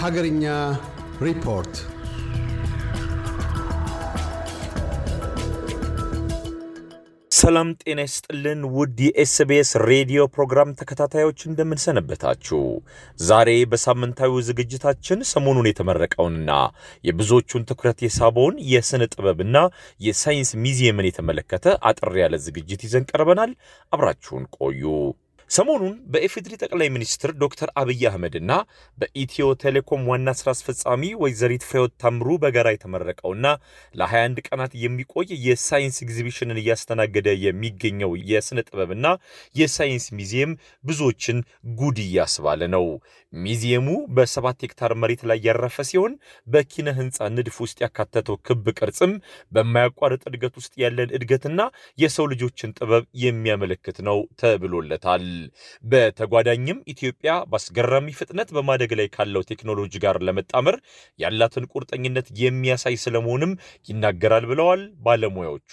[0.00, 0.80] Hagarinya
[1.20, 1.68] Report
[7.30, 12.60] ሰላም ጤና ይስጥልን ውድ የኤስቤስ ሬዲዮ ፕሮግራም ተከታታዮች እንደምንሰነበታችሁ።
[13.18, 16.50] ዛሬ በሳምንታዊ ዝግጅታችን ሰሞኑን የተመረቀውንና
[17.04, 19.56] የብዙዎቹን ትኩረት የሳበውን የሥነ ጥበብና
[20.00, 23.52] የሳይንስ ሚዚየምን የተመለከተ አጠር ያለ ዝግጅት ይዘን ቀርበናል።
[23.92, 24.82] አብራችሁን ቆዩ።
[25.50, 28.52] ሰሞኑን በኢፌድሪ ጠቅላይ ሚኒስትር ዶክተር አብይ አህመድና
[28.98, 33.46] በኢትዮ ቴሌኮም ዋና ሥራ አስፈጻሚ ወይዘሪት ፍሬሕይወት ታምሩ በጋራ የተመረቀውና
[33.94, 39.06] ለ21 ቀናት የሚቆይ የሳይንስ ኤግዚቢሽንን እያስተናገደ የሚገኘው የሥነ ጥበብና
[39.54, 40.52] የሳይንስ ሚዚየም
[40.84, 41.40] ብዙዎችን
[41.80, 42.86] ጉድ እያስባለ ነው።
[43.32, 46.14] ሚዚየሙ በሰባት ሄክታር መሬት ላይ ያረፈ ሲሆን
[46.46, 49.12] በኪነ ሕንፃ ንድፍ ውስጥ ያካተተው ክብ ቅርጽም
[49.52, 51.60] በማያቋርጥ እድገት ውስጥ ያለን እድገትና
[51.98, 55.26] የሰው ልጆችን ጥበብ የሚያመለክት ነው ተብሎለታል።
[55.84, 60.76] በተጓዳኝም ኢትዮጵያ በአስገራሚ ፍጥነት በማደግ ላይ ካለው ቴክኖሎጂ ጋር ለመጣመር
[61.18, 63.52] ያላትን ቁርጠኝነት የሚያሳይ ስለመሆንም
[63.88, 65.72] ይናገራል ብለዋል ባለሙያዎቹ።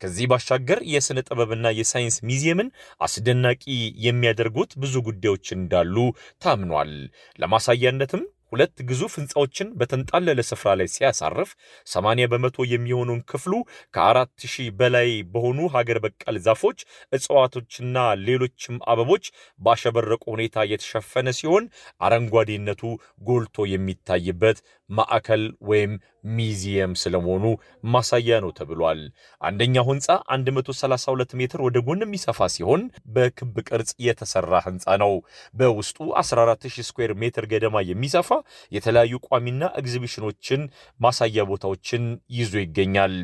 [0.00, 2.68] ከዚህ ባሻገር የሥነ ጥበብና የሳይንስ ሚዚየምን
[3.00, 3.62] አስደናቂ
[4.06, 5.96] የሚያደርጉት ብዙ ጉዳዮች እንዳሉ
[6.42, 6.92] ታምኗል።
[7.38, 8.22] ለማሳያነትም
[8.54, 11.50] ሁለት ግዙፍ ህንፃዎችን በተንጣለለ ስፍራ ላይ ሲያሳርፍ
[11.86, 13.52] 80 በመቶ የሚሆነውን ክፍሉ
[13.94, 16.78] ከአራት ሺህ በላይ በሆኑ ሀገር በቀል ዛፎች፣
[17.12, 19.24] እጽዋቶችና ሌሎችም አበቦች
[19.60, 21.64] ባሸበረቁ ሁኔታ የተሸፈነ ሲሆን
[22.00, 22.82] አረንጓዴነቱ
[23.28, 24.58] ጎልቶ የሚታይበት
[24.94, 25.92] ማዕከል ወይም
[26.34, 27.44] ሚዚየም ስለመሆኑ
[27.86, 29.00] ማሳያ ነው ተብሏል።
[29.40, 32.82] አንደኛው ህንፃ 132 ሜትር ወደ ጎን የሚሰፋ ሲሆን
[33.14, 35.12] በክብ ቅርጽ የተሰራ ህንፃ ነው።
[35.54, 38.30] በውስጡ 14000 ስኩዌር ሜትር ገደማ የሚሰፋ
[38.72, 40.62] የተለያዩ ቋሚና ኤግዚቢሽኖችን
[41.00, 42.04] ማሳያ ቦታዎችን
[42.36, 43.14] ይዞ ይገኛል።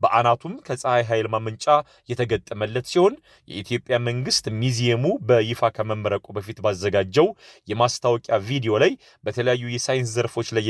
[0.00, 1.64] በአናቱም ከፀሐይ ኃይል ማመንጫ
[2.08, 3.16] የተገጠመለት ሲሆን
[3.48, 7.26] የኢትዮጵያ መንግስት ሚዚየሙ በይፋ ከመመረቁ በፊት ባዘጋጀው
[7.68, 8.92] የማስታወቂያ ቪዲዮ ላይ
[9.24, 10.64] በተለያዩ የሳይንስ ዘርፎች ላይ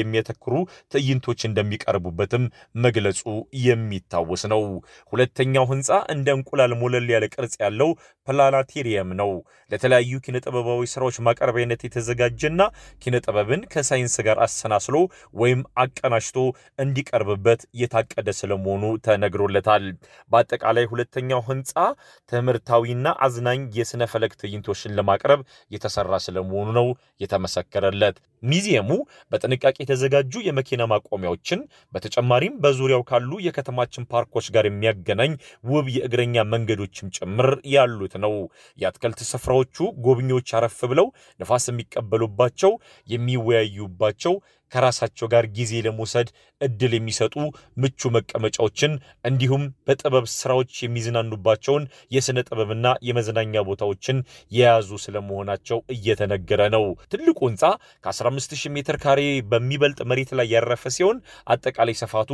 [0.50, 0.56] የሚያተኩሩ
[0.92, 2.44] ትዕይንቶች እንደሚቀርቡበትም
[2.84, 3.20] መግለጹ
[3.64, 4.62] የሚታወስ ነው።
[5.12, 7.90] ሁለተኛው ህንፃ እንደ እንቁላል ሞለል ያለ ቅርጽ ያለው
[8.28, 9.30] planetarium ነው።
[9.70, 12.60] ለተለያዩ ኪነጥበባዊ ስራዎች ማቀረቢያነት የተዘጋጀና
[13.02, 14.96] ኪነጥበብን ከሳይንስ ጋር አሰናስሎ
[15.40, 16.38] ወይም አቀናጅቶ
[16.84, 19.84] እንዲቀርብበት የታቀደ ስለመሆኑ ተነግሮለታል።
[20.30, 21.74] በአጠቃላይ ሁለተኛው ህንፃ
[22.32, 25.40] ትምህርታዊና አዝናኝ የስነ ፈለክ ትዕይንቶችን ለማቅረብ
[25.70, 26.88] የተሰራ ስለመሆኑ ነው
[27.20, 28.90] የተመሰከረለት። ሚዚየሙ
[29.32, 31.60] በጥንቃቄ የተዘጋጁ የመኪና ማቆሚያዎችን
[31.92, 35.32] በተጨማሪም በዙሪያው ካሉ የከተማችን ፓርኮች ጋር የሚያገናኝ
[35.70, 38.34] ውብ የእግረኛ መንገዶችም ጭምር ያሉት ነው።
[38.78, 41.08] የአትክልት ስፍራዎቹ ጎብኚዎች አረፍ ብለው
[41.40, 42.72] ነፋስ የሚቀበሉባቸው፣
[43.08, 44.34] የሚወያዩባቸው
[44.72, 46.28] ከራሳቸው ጋር ጊዜ ለመውሰድ
[46.60, 47.34] እድል የሚሰጡ
[47.82, 48.92] ምቹ መቀመጫዎችን
[49.24, 54.18] እንዲሁም በጥበብ ስራዎች የሚዝናኑባቸውን የሥነ ጥበብና የመዝናኛ ቦታዎችን
[54.52, 57.62] የያዙ ስለመሆናቸው እየተነገረ ነው። ትልቁ ህንፃ
[58.04, 59.20] ከ15000 ሜትር ካሬ
[59.50, 61.16] በሚበልጥ መሬት ላይ ያረፈ ሲሆን
[61.52, 62.30] አጠቃላይ ስፋቱ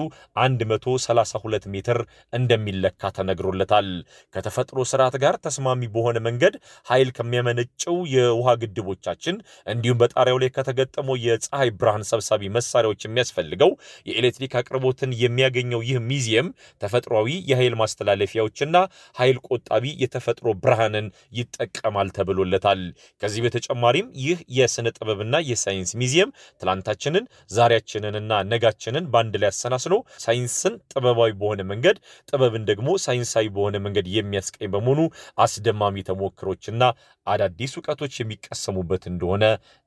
[0.67, 1.99] 132 ሜትር
[2.33, 3.89] እንደሚለካ ተነግሮለታል።
[4.35, 6.55] ከተፈጥሮ ስርዓት ጋር ተስማሚ በሆነ መንገድ
[6.87, 9.37] ኃይል ከሚያመነጨው የውሃ ግድቦቻችን
[9.67, 13.71] እንዲሁም በጣሪያው ላይ ከተገጠመው የፀሐይ ብርሃን ሰብሳቢ መሳሪያዎች የሚያስፈልገው
[14.07, 16.49] የኤሌክትሪክ አቅርቦትን የሚያገኘው ይህ ሚዚየም
[16.83, 18.77] ተፈጥሯዊ የኃይል ማስተላለፊያዎችና
[19.17, 21.07] ኃይል ቆጣቢ የተፈጥሮ ብርሃንን
[21.39, 22.81] ይጠቀማል ተብሎለታል።
[23.23, 26.33] ከዚህ በተጨማሪም ይህ የሥነ ጥበብና የሳይንስ ሚዚየም
[26.63, 27.25] ትላንታችንን
[27.57, 29.95] ዛሬያችንንና ነጋችንን በአንድ ላይ አሰናስሎ
[30.25, 31.99] ሳይንስን ጥበባዊ በሆነ መንገድ
[32.29, 35.01] ጥበብን ደግሞ ሳይንሳዊ በሆነ መንገድ የሚያስቀኝ በመሆኑ
[35.47, 36.83] አስደማሚ ተሞክሮችና
[37.27, 39.45] አዳዲስ እውቀቶች የሚቀሰሙበት እንደሆነ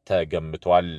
[0.08, 0.90] ተገምቷል።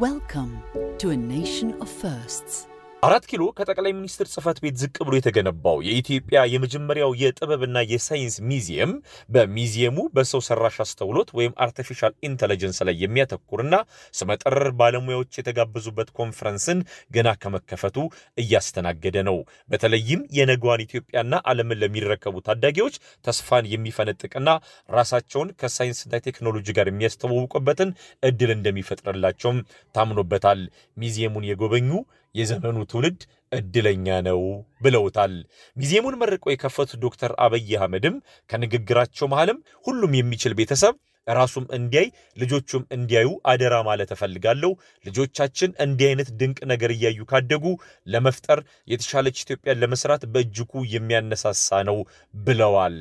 [0.00, 0.60] Welcome
[0.98, 2.66] to a nation of firsts.
[3.04, 8.92] አራት ኪሎ ከጠቅላይ ሚኒስትር ጽህፈት ቤት ዝቅ ብሎ የተገነባው የኢትዮጵያ የመጀመሪያው የጥበብና የሳይንስ ሚዚየም
[9.28, 13.74] በሚዚየሙ በሰው ሰራሽ አስተውሎት ወይም artificial intelligence ላይ የሚያተኩርና
[14.14, 16.80] ስመጥር ባለሙያዎች የተጋበዙበት ኮንፈረንስን
[17.16, 17.98] ገና ከመከፈቱ
[18.38, 19.38] እያስተናገደ ነው።
[19.70, 24.48] በተለይም የነገዋን ኢትዮጵያና ዓለምን ለሚረከቡ ታዳጊዎች ተስፋን የሚፈነጥቅና
[24.88, 27.92] ራሳቸውን ከሳይንስና ቴክኖሎጂ ጋር የሚያስተዋውቁበትን
[28.22, 29.60] እድል እንደሚፈጥርላቸውም
[29.94, 30.62] ታምኖበታል።
[30.96, 31.90] ሚዚየሙን የጎበኙ
[32.34, 34.40] የዘመኑ ትውልድ እድለኛ ነው
[34.84, 35.34] ብለውታል።
[35.76, 38.16] ሚዚየሙን መርቀው የከፈቱት ዶክተር አብይ አህመድም
[38.50, 40.94] ከንግግራቸው መሃልም ሁሉም የሚችል ቤተሰብ
[41.26, 42.06] ራሱም እንዲያይ
[42.36, 44.70] ልጆቹም እንዲያዩ አደራ ማለት እፈልጋለሁ።
[45.06, 47.64] ልጆቻችን እንዲህ አይነት ድንቅ ነገር እያዩ ካደጉ
[48.06, 48.60] ለመፍጠር
[48.92, 51.98] የተሻለች ኢትዮጵያን ለመስራት በእጅጉ የሚያነሳሳ ነው
[52.34, 52.98] ብለዋል።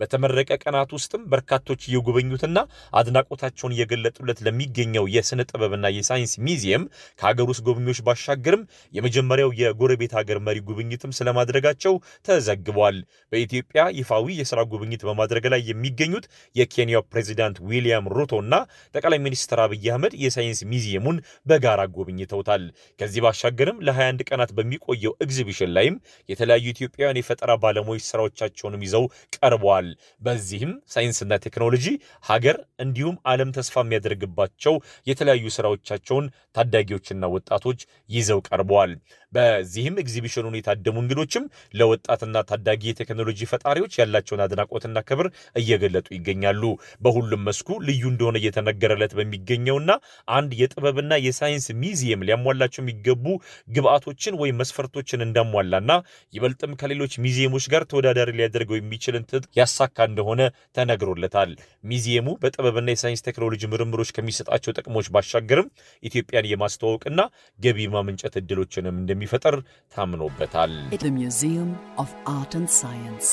[0.00, 2.58] በተመረቀ ቀናት ውስጥም በርካቶች እየጎበኙትና
[3.00, 6.84] አድናቆታቸውን እየገለጡለት ለሚገኘው የስነ ጥበብና የሳይንስ ሚዚየም
[7.20, 8.62] ከሀገር ውስጥ ጎብኚዎች ባሻገርም
[8.94, 11.94] የመጀመሪያው የጎረቤት ሀገር መሪ ጉብኝትም ስለማድረጋቸው
[12.28, 12.98] ተዘግቧል።
[13.32, 13.66] በኢትዮጵያ
[13.98, 18.54] ይፋዊ የስራ ጉብኝት በማድረግ ላይ የሚገኙት የኬንያው ፕሬዚዳንት ዊሊያም ሩቶ እና
[18.94, 22.64] ጠቅላይ ሚኒስትር አብይ አህመድ የሳይንስ ሚዚየሙን በጋራ ጎብኝተውታል።
[23.00, 25.96] ከዚህ ባሻገርም ለ21 ቀናት በሚቆየው ኤግዚቢሽን ላይም
[26.28, 29.04] የተለያዩ ኢትዮጵያውያን የፈጠራ ባለሙያዎች ስራዎቻቸውንም ይዘው
[29.36, 29.87] ቀርበዋል።
[30.20, 31.86] በዚህም ሳይንስና ቴክኖሎጂ
[32.24, 34.74] ሀገር እንዲሁም ዓለም ተስፋ የሚያደርግባቸው
[35.06, 36.26] የተለያዩ ስራዎቻቸውን
[36.56, 37.80] ታዳጊዎችና ወጣቶች
[38.10, 38.92] ይዘው ቀርበዋል።
[39.32, 41.44] በዚህም ኤግዚቢሽኑን የታደሙ እንግዶችም
[41.74, 45.26] ለወጣትና ታዳጊ የቴክኖሎጂ ፈጣሪዎች ያላቸውን አድናቆትና ክብር
[45.56, 46.62] እየገለጡ ይገኛሉ።
[47.02, 49.90] በሁሉም መስኩ ልዩ እንደሆነ እየተነገረለት በሚገኘውና
[50.30, 53.26] አንድ የጥበብና የሳይንስ ሚዚየም ሊያሟላቸው የሚገቡ
[53.74, 55.90] ግብአቶችን ወይም መስፈርቶችን እንዳሟላና
[56.34, 60.40] ይበልጥም ከሌሎች ሚዚየሞች ጋር ተወዳዳሪ ሊያደርገው የሚችልን ትጥቅ ያሳካ እንደሆነ
[60.78, 61.52] ተነግሮለታል።
[61.84, 65.70] ሚዚየሙ በጥበብና የሳይንስ ቴክኖሎጂ ምርምሮች ከሚሰጣቸው ጥቅሞች ባሻገርም
[66.02, 67.20] ኢትዮጵያን የማስተዋወቅና
[67.60, 69.55] ገቢ ማመንጨት እድሎችንም እንደሚፈጠር
[69.95, 70.73] ታምኖበታል።
[71.05, 73.29] The Museum of Art and Science.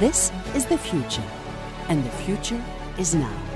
[0.00, 0.20] This
[0.54, 1.28] is the future,
[1.90, 2.62] and the future
[2.98, 3.49] is now.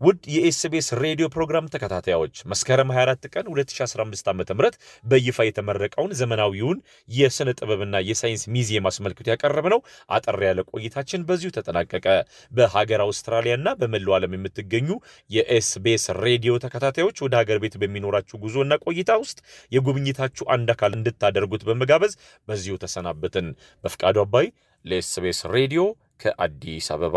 [0.00, 4.70] ውድ የ SBS ሬዲዮ ፕሮግራም ተከታታዮች መስከረም 24 ቀን 2015 ዓ ም
[5.04, 9.80] በይፋ የተመረቀውን ዘመናዊውን የሥነ ጥበብና የሳይንስ ሚዚየም አስመልክቶ ያቀረብነው
[10.16, 12.06] አጠር ያለ ቆይታችን በዚሁ ተጠናቀቀ።
[12.52, 14.88] በሀገር አውስትራሊያና በመላው ዓለም የምትገኙ
[15.30, 19.38] የኤስቢኤስ ሬዲዮ ተከታታዮች ወደ ሀገር ቤት በሚኖራችሁ ጉዞና ቆይታ ውስጥ
[19.72, 22.14] የጉብኝታችሁ አንድ አካል እንድታደርጉት በመጋበዝ
[22.48, 23.48] በዚሁ ተሰናበትን።
[23.84, 24.48] በፍቃዱ አባይ
[24.84, 25.82] ለኤስቢኤስ ሬዲዮ
[26.20, 27.16] ከአዲስ አበባ